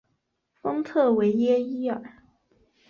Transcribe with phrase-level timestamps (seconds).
[0.63, 2.01] 丰特维耶伊尔。